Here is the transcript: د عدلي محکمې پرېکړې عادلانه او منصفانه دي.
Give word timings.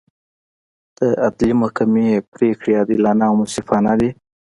د 0.97 0.99
عدلي 1.25 1.53
محکمې 1.61 2.09
پرېکړې 2.33 2.71
عادلانه 2.79 3.23
او 3.29 3.33
منصفانه 3.39 3.93
دي. 3.99 4.09